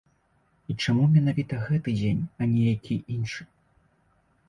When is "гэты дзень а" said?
1.69-2.51